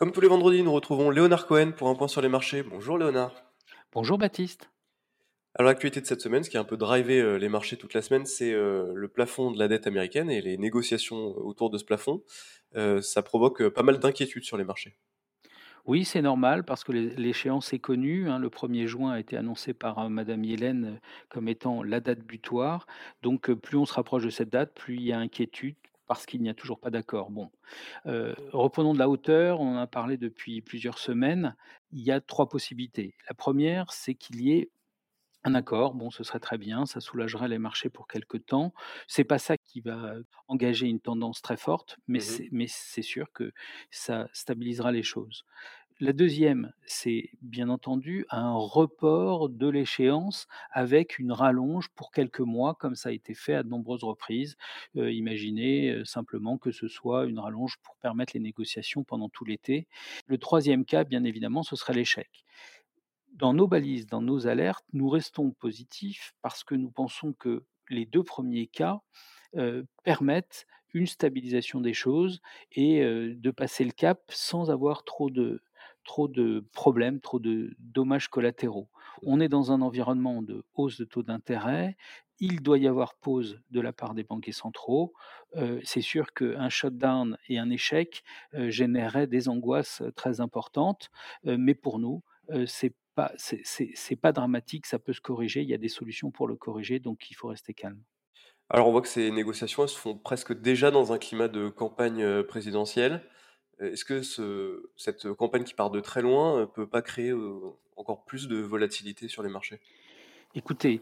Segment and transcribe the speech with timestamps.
[0.00, 2.62] Comme tous les vendredis, nous retrouvons Léonard Cohen pour un point sur les marchés.
[2.62, 3.34] Bonjour Léonard.
[3.92, 4.70] Bonjour Baptiste.
[5.54, 7.92] Alors l'actualité de cette semaine, ce qui a un peu drivé euh, les marchés toute
[7.92, 11.76] la semaine, c'est euh, le plafond de la dette américaine et les négociations autour de
[11.76, 12.22] ce plafond.
[12.76, 14.96] Euh, ça provoque pas mal d'inquiétudes sur les marchés.
[15.86, 18.28] Oui, c'est normal parce que l'échéance est connue.
[18.28, 18.38] hein.
[18.38, 20.98] Le 1er juin a été annoncé par euh, Madame Yellen euh,
[21.28, 22.86] comme étant la date butoir.
[23.22, 25.76] Donc, euh, plus on se rapproche de cette date, plus il y a inquiétude
[26.10, 27.30] parce qu'il n'y a toujours pas d'accord.
[27.30, 27.52] Bon,
[28.06, 29.60] euh, reprenons de la hauteur.
[29.60, 31.54] On en a parlé depuis plusieurs semaines.
[31.92, 33.14] Il y a trois possibilités.
[33.28, 34.72] La première, c'est qu'il y ait
[35.44, 38.74] un accord, bon, ce serait très bien, ça soulagerait les marchés pour quelque temps.
[39.06, 40.14] C'est pas ça qui va
[40.48, 42.18] engager une tendance très forte, mais
[42.50, 43.52] mais c'est sûr que
[43.92, 45.44] ça stabilisera les choses.
[46.00, 52.74] La deuxième, c'est bien entendu un report de l'échéance avec une rallonge pour quelques mois,
[52.74, 54.56] comme ça a été fait à de nombreuses reprises.
[54.96, 59.44] Heu, imaginez, heu, simplement que ce soit une rallonge pour permettre les négociations pendant tout
[59.44, 59.86] l'été.
[60.26, 62.44] Le troisième cas, bien évidemment, ce serait l'échec.
[63.32, 68.04] Dans nos balises, dans nos alertes, nous restons positifs parce que nous pensons que les
[68.06, 69.00] 2 premiers cas,
[69.56, 72.40] heu, permettent une stabilisation des choses
[72.72, 75.62] et de passer le cap sans avoir trop de
[76.10, 78.88] trop de problèmes, trop de dommages collatéraux.
[79.22, 81.96] On est dans un environnement de hausse de taux d'intérêt,
[82.40, 85.12] il doit y avoir pause de la part des banquiers centraux.
[85.56, 88.22] Heu, c'est sûr qu'un shutdown et un échec,
[88.54, 91.10] heu, généreraient des angoisses, heu, très importantes,
[91.46, 92.22] heu, mais pour nous,
[92.66, 95.88] c'est pas c'est c'est c'est pas dramatique, ça peut se corriger, il y a des
[96.00, 98.02] solutions pour le corriger, donc il faut rester calme.
[98.68, 101.68] Alors on voit que ces négociations, elles se font presque déjà dans un climat de
[101.68, 103.22] campagne euh, présidentielle.
[103.80, 107.30] Euh, Est-ce que ce- cette campagne qui part de très loin euh, peut pas créer
[107.30, 107.58] euh,
[107.96, 109.80] encore plus de volatilité sur les marchés?
[110.54, 111.00] Écoutez,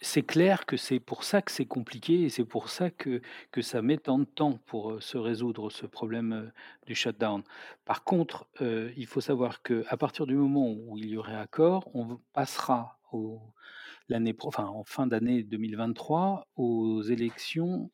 [0.00, 3.60] c'est clair que c'est pour ça que c'est compliqué et c'est pour ça que que
[3.60, 6.52] ça met tant de temps pour, se résoudre ce problème,
[6.86, 7.42] du shutdown.
[7.84, 12.20] Par contre, il faut savoir qu'à partir du moment où il y aurait accord, on
[12.32, 12.98] passera
[14.08, 17.90] l'année enfin en fin d'année 2023 aux élections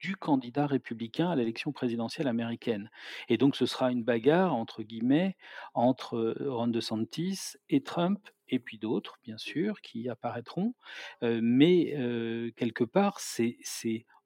[0.00, 2.90] du candidat républicain à l'élection présidentielle américaine
[3.28, 5.36] et donc ce sera une «bagarre» entre guillemets
[5.74, 10.74] entre, heu, Ron DeSantis et Trump et puis d'autres bien sûr qui apparaîtront,
[11.22, 13.58] heu, mais heu, quelque part c'est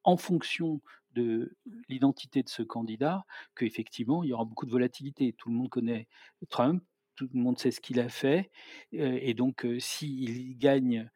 [0.05, 0.81] en fonction
[1.15, 1.57] de
[1.89, 3.25] l'identité de ce candidat
[3.55, 5.33] qu'effectivement il y aura beaucoup de volatilité.
[5.35, 6.09] Tout le monde connaît
[6.49, 6.83] Trump,
[7.17, 8.51] tout le monde sait ce qu'il a fait,
[8.93, 11.11] et donc s'il gagne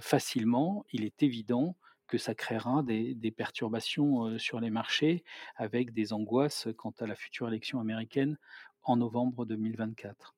[0.00, 1.76] facilement, il est évident
[2.10, 5.22] que ça créera des perturbations, sur les marchés
[5.56, 8.36] avec des angoisses quant à la future élection américaine
[8.82, 10.34] en novembre 2024.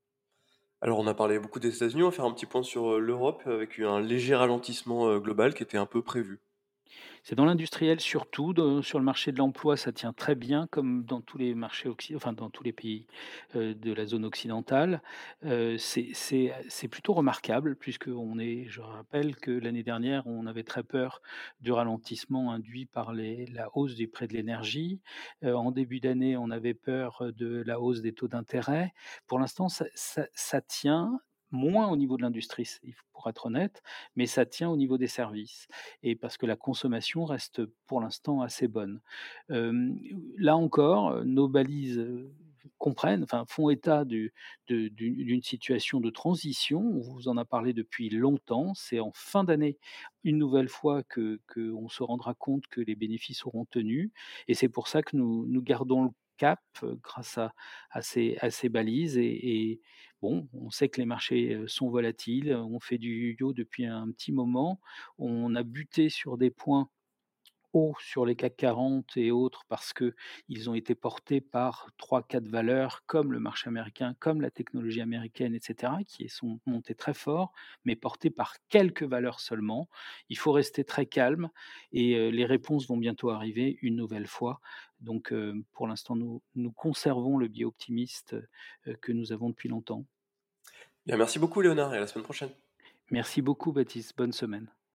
[0.83, 3.43] Alors on a parlé beaucoup des États-Unis, on va faire un petit point sur l'Europe
[3.47, 6.41] avec un léger ralentissement global qui était un peu prévu.
[7.25, 11.21] C'est dans l'industriel surtout, sur le marché de l'emploi, ça tient très bien comme dans
[11.21, 13.07] tous les marchés enfin dans tous les pays,
[13.55, 15.03] heu, de la zone occidentale.
[15.45, 21.23] Heu, c'est plutôt remarquable puisqu'on est je rappelle que l'année dernière, on avait très peur
[21.61, 25.01] du ralentissement induit par la hausse des prix de l'énergie.
[25.45, 28.93] Heu, en début d'année, on avait peur, de la hausse des taux d'intérêt.
[29.27, 31.21] Pour l'instant, ça tient,
[31.53, 32.69] moins au niveau de l'industrie,
[33.13, 33.83] pour être honnête,
[34.17, 35.69] mais ça tient au niveau des services
[36.03, 39.01] et parce que la consommation reste pour l'instant assez bonne.
[39.49, 42.05] Là encore, nos balises,
[42.79, 46.81] comprennent, enfin font état d'une situation de transition.
[46.81, 48.75] On vous en a parlé depuis longtemps.
[48.75, 49.79] C'est en fin d'année,
[50.25, 54.13] une nouvelle fois qu'on se rendra compte que les bénéfices auront tenu
[54.49, 57.53] et c'est pour ça que nous nous gardons le cap, heu, grâce à
[57.91, 59.81] à ces à ces balises et et
[60.23, 62.55] bon, on sait que les marchés, heu, sont volatiles.
[62.55, 64.81] On fait du yo-yo depuis un petit moment.
[65.19, 66.89] On a buté sur des points
[67.73, 72.49] hauts sur les CAC 40 et autres parce qu'ils ont été portés par trois, quatre
[72.49, 77.15] valeurs comme le marché américain, comme la technologie américaine et cetera, qui sont montées très
[77.15, 77.53] fort,
[77.85, 79.89] mais portées par quelques valeurs seulement.
[80.29, 81.51] Il faut rester très calme
[81.93, 84.61] et les réponses vont bientôt arriver une nouvelle fois.
[85.01, 85.35] Donc
[85.73, 88.37] pour l'instant, nous nous conservons le biais optimiste,
[89.01, 90.05] que nous avons depuis longtemps.
[91.07, 92.51] Bien, merci beaucoup Léonard et à la semaine prochaine.
[93.11, 94.71] Merci beaucoup Baptiste, bonne semaine.